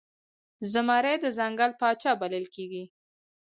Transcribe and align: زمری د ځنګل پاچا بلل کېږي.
زمری 0.71 1.15
د 1.21 1.25
ځنګل 1.37 1.71
پاچا 1.79 2.11
بلل 2.21 2.45
کېږي. 2.55 2.83